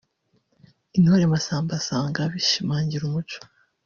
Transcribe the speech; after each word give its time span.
Intore 0.97 1.23
Massamba 1.33 1.71
asanga 1.79 2.19
bishimangira 2.33 3.03
umuco 3.05 3.39